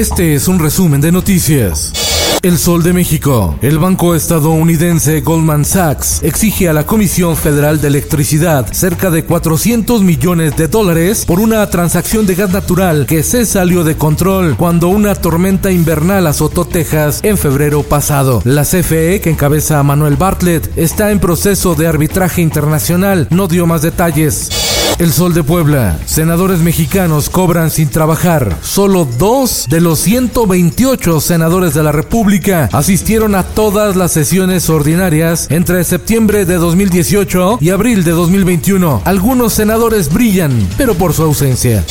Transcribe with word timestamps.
Este 0.00 0.34
es 0.34 0.48
un 0.48 0.58
resumen 0.58 1.02
de 1.02 1.12
noticias. 1.12 1.92
El 2.40 2.56
Sol 2.56 2.82
de 2.82 2.94
México. 2.94 3.58
El 3.60 3.78
banco 3.78 4.14
estadounidense 4.14 5.20
Goldman 5.20 5.66
Sachs 5.66 6.22
exige 6.22 6.70
a 6.70 6.72
la 6.72 6.86
Comisión 6.86 7.36
Federal 7.36 7.82
de 7.82 7.88
Electricidad 7.88 8.72
cerca 8.72 9.10
de 9.10 9.26
400 9.26 10.00
millones 10.00 10.56
de 10.56 10.68
dólares 10.68 11.26
por 11.26 11.38
una 11.38 11.68
transacción 11.68 12.24
de 12.24 12.34
gas 12.34 12.50
natural 12.50 13.04
que 13.04 13.22
se 13.22 13.44
salió 13.44 13.84
de 13.84 13.98
control 13.98 14.56
cuando 14.56 14.88
una 14.88 15.14
tormenta 15.14 15.70
invernal 15.70 16.26
azotó 16.26 16.64
Texas 16.64 17.20
en 17.22 17.36
febrero 17.36 17.82
pasado. 17.82 18.40
La 18.46 18.62
CFE, 18.62 19.20
que 19.20 19.28
encabeza 19.28 19.80
a 19.80 19.82
Manuel 19.82 20.16
Bartlett, 20.16 20.78
está 20.78 21.10
en 21.10 21.20
proceso 21.20 21.74
de 21.74 21.88
arbitraje 21.88 22.40
internacional. 22.40 23.28
No 23.28 23.48
dio 23.48 23.66
más 23.66 23.82
detalles. 23.82 24.69
El 24.98 25.12
Sol 25.12 25.34
de 25.34 25.42
Puebla. 25.42 25.98
Senadores 26.06 26.60
mexicanos 26.60 27.30
cobran 27.30 27.70
sin 27.70 27.88
trabajar. 27.88 28.56
Solo 28.62 29.04
dos 29.04 29.66
de 29.68 29.80
los 29.80 29.98
128 30.00 31.20
senadores 31.20 31.74
de 31.74 31.82
la 31.82 31.92
República 31.92 32.68
asistieron 32.72 33.34
a 33.34 33.42
todas 33.42 33.96
las 33.96 34.12
sesiones 34.12 34.68
ordinarias 34.68 35.46
entre 35.50 35.84
septiembre 35.84 36.44
de 36.44 36.56
2018 36.56 37.58
y 37.60 37.70
abril 37.70 38.04
de 38.04 38.12
2021. 38.12 39.02
Algunos 39.04 39.52
senadores 39.52 40.12
brillan, 40.12 40.68
pero 40.76 40.94
por 40.94 41.12
su 41.12 41.22
ausencia. 41.22 41.84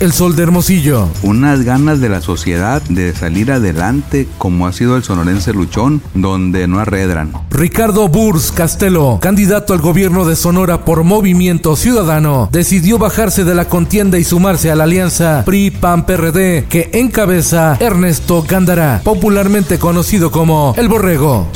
El 0.00 0.12
Sol 0.12 0.34
de 0.34 0.42
Hermosillo. 0.42 1.08
Unas 1.22 1.62
ganas 1.62 2.00
de 2.00 2.08
la 2.08 2.20
sociedad 2.20 2.82
de 2.82 3.14
salir 3.14 3.52
adelante 3.52 4.28
como 4.38 4.66
ha 4.66 4.72
sido 4.72 4.96
el 4.96 5.04
sonorense 5.04 5.52
luchón, 5.52 6.02
donde 6.14 6.66
no 6.66 6.80
arredran. 6.80 7.32
Ricardo 7.50 8.08
Burs 8.08 8.50
Castelo, 8.50 9.18
candidato 9.22 9.72
al 9.72 9.80
gobierno 9.80 10.24
de 10.24 10.36
Sonora 10.36 10.84
por 10.84 11.04
Movimiento 11.04 11.76
Ciudadano, 11.76 12.48
decidió 12.50 12.98
bajarse 12.98 13.44
de 13.44 13.54
la 13.54 13.66
contienda 13.66 14.18
y 14.18 14.24
sumarse 14.24 14.70
a 14.70 14.74
la 14.74 14.84
alianza 14.84 15.42
PRI-PAN-PRD 15.46 16.66
que 16.68 16.90
encabeza 16.94 17.76
Ernesto 17.78 18.44
Gándara, 18.46 19.00
popularmente 19.04 19.78
conocido 19.78 20.30
como 20.30 20.74
El 20.76 20.88
Borrego. 20.88 21.48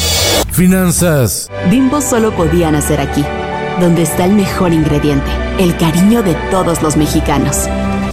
Finanzas. 0.52 1.50
Bimbo 1.70 2.00
solo 2.00 2.34
podía 2.34 2.70
nacer 2.70 3.00
aquí, 3.00 3.24
donde 3.80 4.02
está 4.02 4.24
el 4.24 4.32
mejor 4.32 4.72
ingrediente, 4.72 5.30
el 5.58 5.76
cariño 5.76 6.22
de 6.22 6.34
todos 6.50 6.82
los 6.82 6.96
mexicanos. 6.96 7.68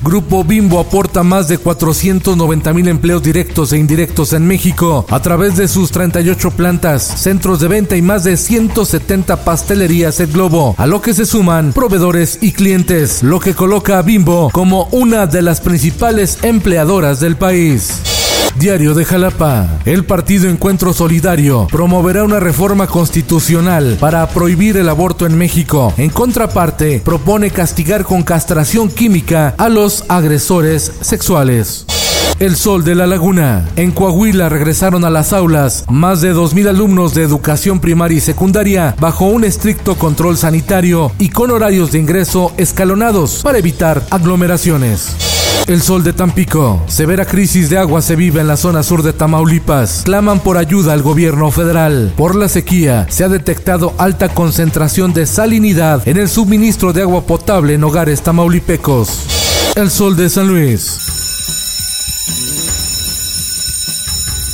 Grupo 0.06 0.44
Bimbo 0.44 0.80
aporta 0.80 1.23
más 1.23 1.48
de 1.48 1.58
490 1.58 2.73
mil 2.73 2.88
empleos 2.88 3.23
directos 3.23 3.73
e 3.73 3.80
indirectos 3.80 4.34
en 4.34 4.45
México 4.45 5.03
a 5.09 5.20
través 5.20 5.58
de 5.58 5.67
sus 5.67 5.89
38 5.89 6.52
plantas, 6.52 7.02
centros 7.02 7.59
de 7.59 7.67
venta 7.67 7.98
y 7.98 8.03
más 8.03 8.23
de 8.23 8.38
170 8.38 9.44
pastelerías 9.44 10.20
en 10.20 10.31
globo, 10.31 10.76
a 10.78 10.86
lo 10.86 11.02
que 11.02 11.16
se 11.16 11.26
suman 11.26 11.73
proveedores 11.73 12.38
y 12.44 12.52
clientes, 12.52 13.23
lo 13.23 13.39
que 13.39 13.56
coloca 13.56 13.98
a 13.98 14.03
Bimbo 14.03 14.52
como 14.53 14.88
una 14.92 15.26
de 15.26 15.42
las 15.42 15.59
principales 15.59 16.38
empleadoras 16.44 17.20
del 17.20 17.36
país. 17.36 18.24
Diario 18.58 18.94
de 18.94 19.03
Jalapa. 19.03 19.80
El 19.86 20.05
partido 20.05 20.49
Encuentro 20.49 20.93
Solidario 20.93 21.67
promoverá 21.70 22.23
una 22.23 22.39
reforma 22.39 22.88
constitucional 22.88 23.98
para 23.99 24.27
prohibir 24.30 24.77
el 24.77 24.88
aborto 24.88 25.26
en 25.26 25.38
México. 25.38 25.93
En 25.98 26.10
contraparte, 26.10 27.02
propone 27.04 27.52
castigar 27.52 28.05
con 28.05 28.23
castración 28.23 28.89
química 28.89 29.54
a 29.58 29.67
los 29.67 30.05
agresores 30.08 30.92
sexuales. 31.02 31.86
El 32.39 32.55
Sol 32.55 32.83
de 32.83 32.95
la 32.95 33.08
Laguna. 33.08 33.70
En 33.76 33.92
Coahuila 33.92 34.49
regresaron 34.49 35.05
a 35.05 35.10
las 35.10 35.32
aulas 35.32 35.86
más 35.89 36.21
de 36.21 36.33
2.000 36.33 36.67
alumnos 36.67 37.14
de 37.14 37.23
educación 37.23 37.80
primaria 37.80 38.17
y 38.17 38.21
secundaria 38.21 38.95
bajo 38.99 39.26
un 39.26 39.44
estricto 39.45 39.95
control 39.95 40.38
sanitario 40.38 41.11
y 41.17 41.30
con 41.30 41.52
horarios 41.52 41.92
de 41.92 41.99
ingreso 41.99 42.54
escalonados 42.58 43.42
para 43.42 43.58
evitar 43.58 44.04
aglomeraciones. 44.10 45.34
El 45.67 45.82
sol 45.82 46.04
de 46.04 46.14
Tampico. 46.14 46.83
Severa 46.88 47.26
crisis 47.26 47.70
de 47.70 47.77
agua 47.77 48.02
se 48.02 48.16
vive 48.16 48.42
en 48.42 48.48
la 48.48 48.58
zona 48.58 48.83
sur 48.83 49.02
de 49.02 49.14
Tamaulipas. 49.14 50.04
Claman 50.05 50.39
por 50.39 50.58
ayuda 50.58 50.93
al 50.93 51.02
gobierno 51.02 51.49
federal. 51.52 52.14
Por 52.16 52.36
la 52.36 52.48
sequía, 52.49 53.08
se 53.10 53.23
ha 53.23 53.30
detectado 53.30 53.94
alta 53.98 54.30
concentración 54.30 55.14
de 55.14 55.26
salinidad 55.26 56.08
en 56.08 56.17
el 56.17 56.30
suministro 56.30 56.94
de 56.94 57.02
agua 57.02 57.26
potable 57.26 57.73
en 57.73 57.83
hogares 57.83 58.21
tamaulipecos. 58.21 59.26
El 59.76 59.89
sol 59.89 60.15
de 60.15 60.30
San 60.30 60.48
Luis. 60.48 61.05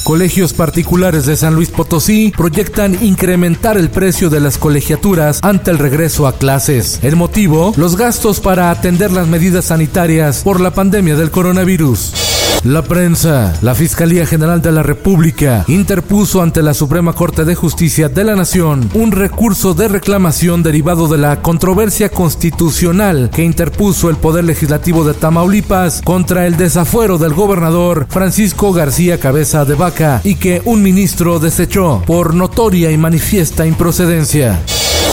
Colegios 0.03 0.53
particulares 0.53 1.25
de 1.25 1.35
San 1.35 1.53
Luis 1.53 1.69
Potosí 1.69 2.33
proyectan 2.35 2.97
incrementar 3.03 3.77
el 3.77 3.89
precio 3.89 4.29
de 4.29 4.39
las 4.39 4.57
colegiaturas 4.57 5.39
ante 5.43 5.69
el 5.69 5.77
regreso 5.77 6.27
a 6.27 6.37
clases. 6.37 6.99
El 7.03 7.15
motivo, 7.15 7.73
los 7.77 7.95
gastos 7.95 8.39
para 8.39 8.71
atender 8.71 9.11
las 9.11 9.27
medidas 9.27 9.65
sanitarias 9.65 10.41
por 10.43 10.59
la 10.59 10.71
pandemia 10.71 11.15
del 11.15 11.29
coronavirus. 11.29 12.30
La 12.63 12.83
prensa, 12.83 13.57
la 13.63 13.73
Fiscalía 13.73 14.27
General 14.27 14.61
de 14.61 14.71
la 14.71 14.83
República 14.83 15.65
interpuso 15.67 16.43
ante 16.43 16.61
la 16.61 16.75
Suprema 16.75 17.13
Corte 17.13 17.43
de 17.43 17.55
Justicia 17.55 18.07
de 18.07 18.23
la 18.23 18.35
Nación 18.35 18.87
un 18.93 19.11
recurso 19.11 19.73
de 19.73 19.87
reclamación 19.87 20.61
derivado 20.61 21.07
de 21.07 21.17
la 21.17 21.41
controversia 21.41 22.09
constitucional 22.09 23.31
que 23.33 23.43
interpuso 23.43 24.11
el 24.11 24.17
Poder 24.17 24.43
Legislativo 24.43 25.03
de 25.03 25.15
Tamaulipas 25.15 26.03
contra 26.03 26.45
el 26.45 26.55
desafuero 26.55 27.17
del 27.17 27.33
gobernador 27.33 28.05
Francisco 28.07 28.73
García 28.73 29.19
Cabeza 29.19 29.65
de 29.65 29.73
Vaca 29.73 30.21
y 30.23 30.35
que 30.35 30.61
un 30.63 30.83
ministro 30.83 31.39
desechó 31.39 32.03
por 32.05 32.35
notoria 32.35 32.91
y 32.91 32.97
manifiesta 32.97 33.65
improcedencia. 33.65 34.59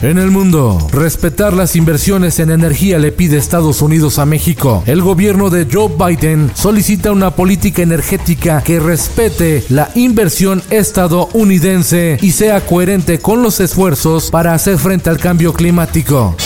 En 0.01 0.17
el 0.17 0.31
mundo, 0.31 0.79
respetar 0.93 1.53
las 1.55 1.75
inversiones 1.75 2.39
en 2.39 2.53
energía 2.53 3.01
le 3.01 3.11
pide 3.11 3.37
Estados 3.37 3.83
Unidos 3.83 4.21
a 4.21 4.27
México. 4.27 4.85
El 4.87 5.03
gobierno 5.03 5.51
de 5.51 5.67
Joe 5.71 5.91
Biden 5.99 6.53
solicita 6.55 7.11
una 7.11 7.33
política 7.33 7.83
energética 7.83 8.63
que 8.63 8.79
respete 8.79 9.65
la 9.71 9.91
inversión 9.97 10.63
estadounidense 10.71 12.17
y 12.23 12.31
sea 12.31 12.65
coherente 12.65 13.19
con 13.19 13.43
los 13.43 13.59
esfuerzos 13.59 14.31
para 14.31 14.55
hacer 14.55 14.79
frente 14.79 15.11
al 15.11 15.19
cambio 15.19 15.53
climático. 15.53 16.37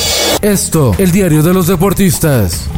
Esto, 0.40 0.94
el 0.96 1.12
diario 1.12 1.42
de 1.42 1.52
los 1.52 1.66
deportistas. 1.66 2.70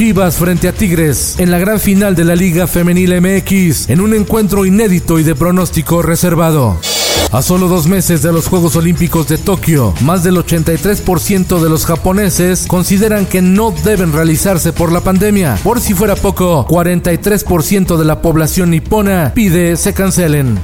Frente 0.00 0.66
a 0.66 0.72
Tigres 0.72 1.34
en 1.38 1.50
la 1.50 1.58
gran 1.58 1.78
final 1.78 2.16
de 2.16 2.24
la 2.24 2.34
Liga 2.34 2.66
Femenil 2.66 3.20
MX 3.20 3.90
en 3.90 4.00
un 4.00 4.14
encuentro 4.14 4.64
inédito 4.64 5.18
y 5.18 5.24
de 5.24 5.34
pronóstico 5.34 6.00
reservado. 6.00 6.78
A 7.32 7.42
solo 7.42 7.68
dos 7.68 7.86
meses 7.86 8.22
de 8.22 8.32
los 8.32 8.48
Juegos 8.48 8.76
Olímpicos 8.76 9.28
de 9.28 9.36
Tokio, 9.36 9.92
más 10.00 10.24
del 10.24 10.36
83% 10.36 11.60
de 11.60 11.68
los 11.68 11.84
japoneses 11.84 12.64
consideran 12.66 13.26
que 13.26 13.42
no 13.42 13.74
deben 13.84 14.14
realizarse 14.14 14.72
por 14.72 14.90
la 14.90 15.02
pandemia. 15.02 15.58
Por 15.62 15.82
si 15.82 15.92
fuera 15.92 16.16
poco, 16.16 16.66
43% 16.66 17.98
de 17.98 18.04
la 18.06 18.22
población 18.22 18.70
nipona 18.70 19.32
pide 19.34 19.76
se 19.76 19.92
cancelen. 19.92 20.58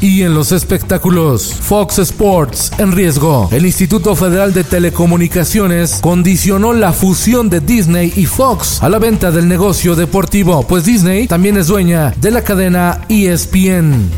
Y 0.00 0.22
en 0.22 0.34
los 0.34 0.52
espectáculos, 0.52 1.54
Fox 1.54 1.98
Sports 1.98 2.72
en 2.78 2.92
riesgo. 2.92 3.48
El 3.50 3.64
Instituto 3.64 4.14
Federal 4.14 4.52
de 4.52 4.62
Telecomunicaciones 4.62 5.98
condicionó 6.02 6.72
la 6.72 6.92
fusión 6.92 7.48
de 7.48 7.60
Disney 7.60 8.12
y 8.14 8.26
Fox 8.26 8.82
a 8.82 8.88
la 8.88 8.98
venta 8.98 9.30
del 9.30 9.48
negocio 9.48 9.96
deportivo, 9.96 10.62
pues 10.66 10.84
Disney 10.84 11.26
también 11.26 11.56
es 11.56 11.68
dueña 11.68 12.12
de 12.20 12.30
la 12.30 12.42
cadena 12.42 13.00
ESPN. 13.08 14.10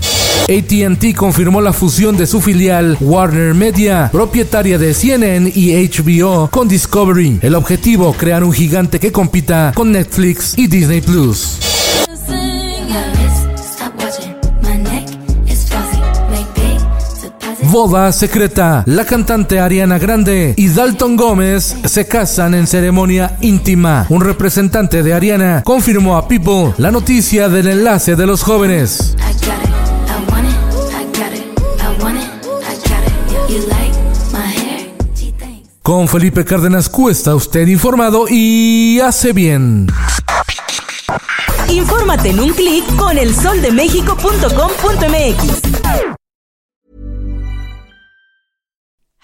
ATT 0.49 1.15
confirmó 1.15 1.61
la 1.61 1.75
fusión 1.75 2.17
de 2.17 2.27
su 2.27 2.41
filial 2.41 2.97
Warner 3.01 3.55
Media, 3.55 4.09
propietaria 4.11 4.79
de 4.79 4.95
CNN 4.95 5.53
y 5.55 5.75
HBO, 5.75 6.49
con 6.51 6.69
Discovery. 6.69 7.41
El 7.43 7.55
objetivo, 7.55 8.15
crear 8.15 8.43
un 8.43 8.53
gigante 8.53 8.99
que 8.99 9.13
compita 9.13 9.73
con 9.75 9.93
Netflix 9.93 10.57
y 10.57 10.67
Disney 10.67 11.03
Plus. 11.03 11.59
Boda 17.69 18.11
secreta. 18.13 18.83
La 18.87 19.05
cantante 19.05 19.61
Ariana 19.61 19.99
Grande 19.99 20.55
y 20.57 20.69
Dalton 20.69 21.17
Gómez 21.17 21.77
se 21.85 22.07
casan 22.07 22.55
en 22.55 22.67
ceremonia 22.67 23.37
íntima. 23.43 24.07
Un 24.09 24.23
representante 24.23 25.03
de 25.03 25.13
Ariana 25.13 25.63
confirmó 25.65 26.17
a 26.17 26.27
People 26.27 26.73
la 26.79 26.91
noticia 26.91 27.51
del 27.51 27.69
enlace 27.69 28.17
de 28.17 28.27
los 28.27 28.43
jóvenes. 28.43 29.15
Con 35.83 36.09
Felipe 36.09 36.45
Cárdenas 36.45 36.89
Cuesta, 36.89 37.35
usted 37.35 37.67
informado 37.67 38.27
y 38.29 39.01
hace 39.01 39.33
bien. 39.33 39.89
Infórmate 41.69 42.31
en 42.31 42.39
un 42.41 42.51
clic 42.51 42.85
con 42.97 43.19
elsoldemexico.com.mx. 43.19 46.18